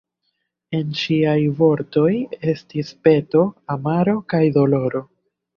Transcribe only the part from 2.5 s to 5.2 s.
estis peto, amaro kaj doloro.